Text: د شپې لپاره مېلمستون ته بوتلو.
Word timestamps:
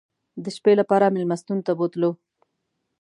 د 0.43 0.45
شپې 0.55 0.73
لپاره 0.81 1.13
مېلمستون 1.15 1.57
ته 1.67 1.71
بوتلو. 1.79 2.11